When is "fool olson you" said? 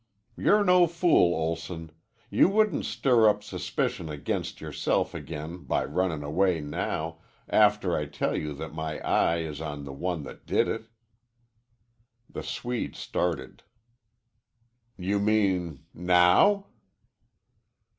0.87-2.49